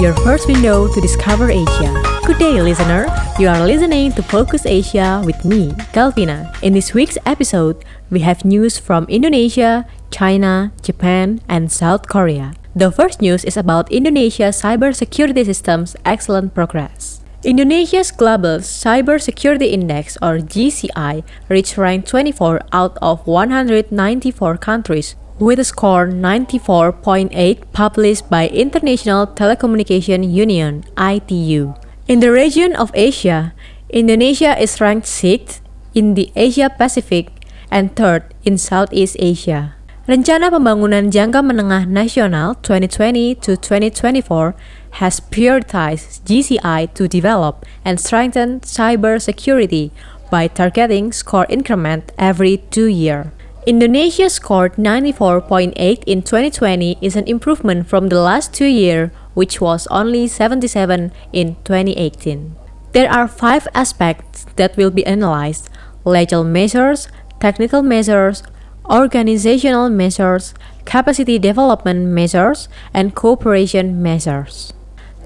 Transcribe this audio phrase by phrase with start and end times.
[0.00, 1.90] your first window to discover Asia.
[2.24, 3.10] Good day, listener.
[3.38, 6.54] You are listening to Focus Asia with me, Calvina.
[6.62, 12.54] In this week's episode, we have news from Indonesia, China, Japan, and South Korea.
[12.76, 17.20] The first news is about Indonesia's cybersecurity system's excellent progress.
[17.42, 25.64] Indonesia's Global Cybersecurity Index or GCI reached rank 24 out of 194 countries with a
[25.64, 27.30] score 94.8
[27.72, 31.74] published by International Telecommunication Union ITU.
[32.08, 33.54] In the region of Asia,
[33.90, 35.60] Indonesia is ranked 6th
[35.94, 37.30] in the Asia Pacific
[37.70, 39.74] and 3rd in Southeast Asia.
[40.08, 44.56] Rencana Pembangunan Jangka Menengah Nasional 2020 to 2024
[45.04, 49.92] has prioritized GCI to develop and strengthen cyber security
[50.30, 53.28] by targeting score increment every two years.
[53.68, 59.86] Indonesia scored 94.8 in 2020 is an improvement from the last two years, which was
[59.90, 62.56] only 77 in 2018.
[62.92, 65.68] There are five aspects that will be analyzed
[66.06, 67.08] legal measures,
[67.40, 68.42] technical measures,
[68.88, 70.54] organizational measures,
[70.86, 74.72] capacity development measures, and cooperation measures.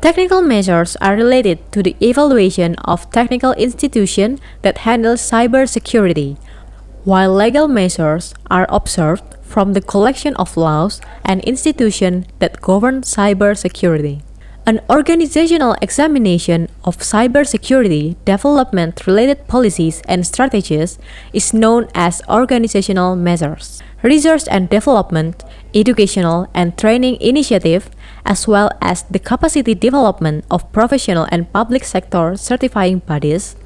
[0.00, 6.38] Technical measures are related to the evaluation of technical institutions that handle cybersecurity,
[7.04, 14.20] while legal measures are observed from the collection of laws and institutions that govern cybersecurity.
[14.66, 20.98] An organizational examination of cybersecurity development related policies and strategies
[21.32, 23.80] is known as organizational measures.
[24.02, 25.42] Research and development,
[25.74, 27.88] educational and training initiative,
[28.26, 33.56] as well as the capacity development of professional and public sector certifying bodies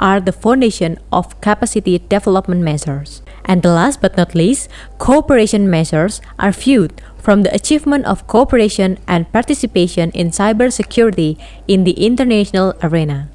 [0.00, 3.22] are the foundation of capacity development measures.
[3.44, 8.98] And the last but not least, cooperation measures are viewed from the achievement of cooperation
[9.06, 11.38] and participation in cybersecurity
[11.68, 13.28] in the international arena.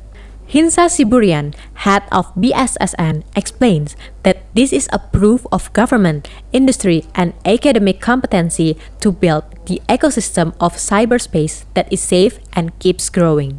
[0.46, 7.34] Hinsa Siburian, head of BSSN, explains that this is a proof of government, industry, and
[7.46, 13.58] academic competency to build the ecosystem of cyberspace that is safe and keeps growing.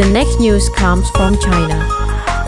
[0.00, 1.76] The next news comes from China.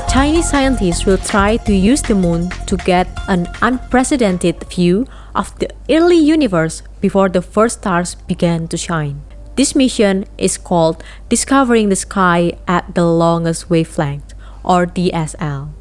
[0.08, 5.04] Chinese scientists will try to use the moon to get an unprecedented view
[5.34, 9.20] of the early universe before the first stars began to shine.
[9.56, 14.32] This mission is called Discovering the Sky at the Longest Wavelength,
[14.64, 15.74] or DSL.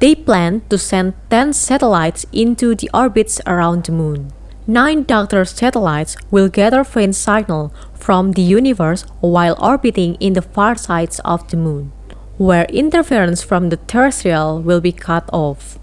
[0.00, 4.32] They plan to send 10 satellites into the orbits around the moon.
[4.66, 10.74] Nine daughter satellites will gather faint signal from the universe while orbiting in the far
[10.74, 11.92] sides of the moon,
[12.38, 15.78] where interference from the terrestrial will be cut off.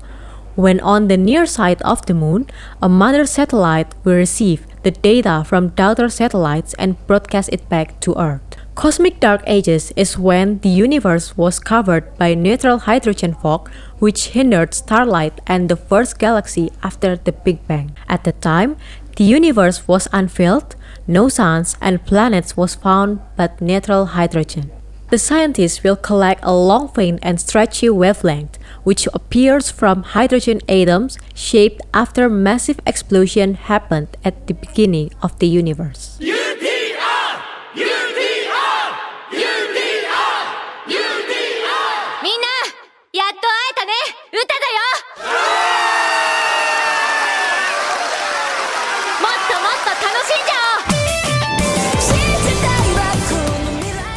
[0.55, 2.47] When on the near side of the moon,
[2.81, 8.17] a mother satellite will receive the data from daughter satellites and broadcast it back to
[8.17, 8.50] Earth.
[8.81, 13.69] Cosmic dark ages is when the universe was covered by neutral hydrogen fog,
[13.99, 17.95] which hindered starlight and the first galaxy after the Big Bang.
[18.09, 18.77] At the time,
[19.17, 20.75] the universe was unfilled,
[21.05, 24.71] no suns and planets was found but neutral hydrogen.
[25.11, 31.19] The scientists will collect a long faint and stretchy wavelength, which appears from hydrogen atoms
[31.35, 36.17] shaped after massive explosion happened at the beginning of the universe.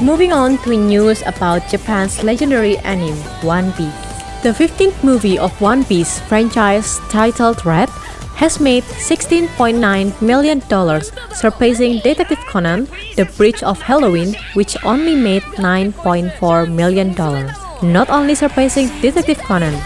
[0.04, 3.88] Moving on to news about Japan's legendary anime, One Piece.
[4.44, 7.88] The 15th movie of One Piece franchise titled Red
[8.37, 9.81] has made $16.9
[10.20, 10.61] million,
[11.32, 12.87] surpassing Detective Conan,
[13.17, 17.17] The Bridge of Halloween, which only made $9.4 million.
[17.81, 19.81] Not only surpassing Detective Conan,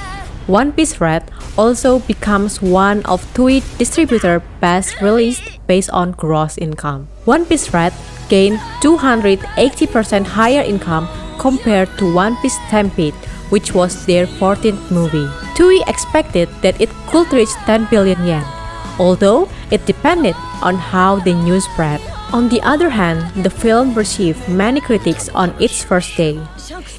[0.48, 7.06] One Piece Red also becomes one of Toei distributor best released based on gross income.
[7.24, 7.94] One Piece Red
[8.28, 11.08] gained 280% higher income
[11.38, 13.14] compared to One Piece Stampede,
[13.50, 15.28] which was their 14th movie.
[15.56, 18.44] Toei expected that it could reach 10 billion yen,
[18.98, 22.00] although it depended on how the news spread.
[22.32, 26.40] On the other hand, the film received many critics on its first day.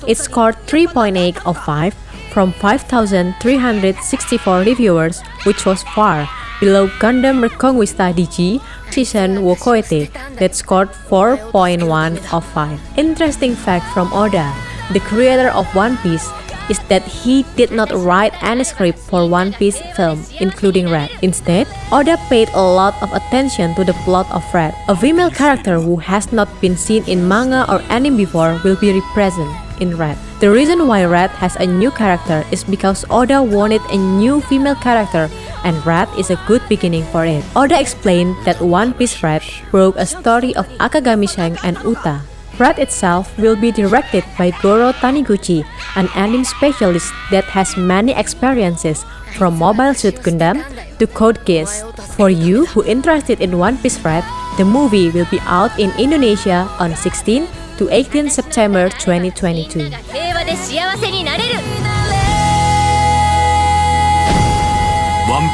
[0.07, 1.93] It scored 3.8 out of 5
[2.33, 6.27] from 5,364 reviewers, which was far
[6.59, 8.59] below Gundam Reconguista DG
[8.93, 12.79] season Wokoete that scored 4.1 of 5.
[12.97, 14.53] Interesting fact from Oda,
[14.93, 16.29] the creator of One Piece,
[16.69, 21.09] is that he did not write any script for One Piece film, including Red.
[21.21, 25.79] Instead, Oda paid a lot of attention to the plot of Red, a female character
[25.79, 29.49] who has not been seen in manga or anime before will be represented
[29.81, 30.17] in Red.
[30.39, 34.75] The reason why Red has a new character is because Oda wanted a new female
[34.75, 35.27] character
[35.63, 37.43] and Red is a good beginning for it.
[37.55, 42.21] Oda explained that One Piece Red broke a story of Akagami Shanks and Uta,
[42.59, 45.63] Red itself will be directed by Goro Taniguchi,
[45.95, 49.05] an anime specialist that has many experiences
[49.39, 50.59] from Mobile Suit Gundam
[50.99, 51.79] to Code Geass.
[52.19, 54.27] For you who interested in One Piece Red,
[54.57, 57.47] the movie will be out in Indonesia on 16
[57.79, 59.87] to 18 September 2022.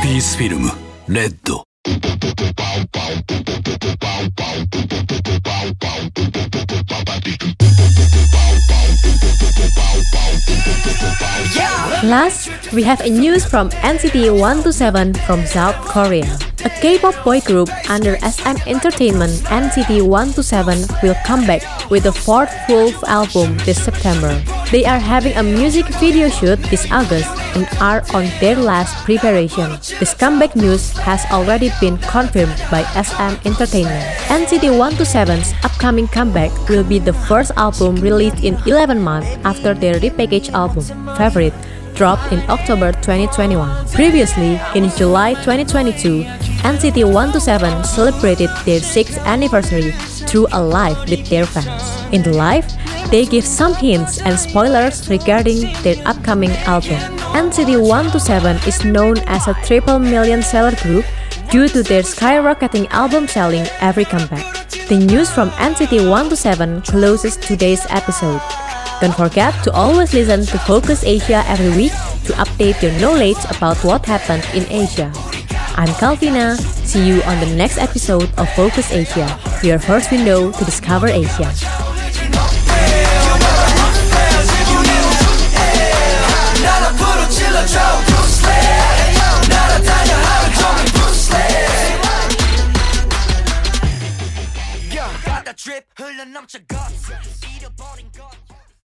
[0.05, 0.69] One Piece Film
[1.07, 1.33] Red
[12.03, 16.37] Last, we have a news from NCT 127 from South Korea.
[16.65, 22.49] A K-pop boy group under SM Entertainment, NCT 127 will come back with a fourth
[22.65, 24.33] full album this September.
[24.71, 29.77] They are having a music video shoot this August and are on their last preparation.
[29.99, 34.01] This comeback news has already been confirmed by SM Entertainment.
[34.33, 40.01] NCT 127's upcoming comeback will be the first album released in 11 months after their
[40.01, 40.81] repackaged album,
[41.15, 41.53] Favorite,
[41.93, 43.87] dropped in October 2021.
[43.89, 46.25] Previously, in July 2022,
[46.65, 49.91] NCT 127 celebrated their 6th anniversary
[50.25, 51.85] through a live with their fans.
[52.11, 52.65] In the live,
[53.11, 56.97] they give some hints and spoilers regarding their upcoming album.
[57.37, 61.05] NCT 127 is known as a triple million seller group
[61.51, 64.67] due to their skyrocketing album selling every comeback.
[64.89, 68.41] The news from NCT 127 closes today's episode.
[69.01, 71.93] Don't forget to always listen to Focus Asia every week
[72.25, 75.13] to update your knowledge about what happened in Asia.
[75.77, 76.55] I'm Calvina.
[76.87, 79.27] See you on the next episode of Focus Asia,
[79.61, 81.51] your first window to discover Asia.